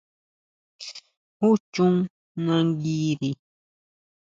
[1.39, 1.93] ¿Jú chon
[2.43, 3.29] nanguiri?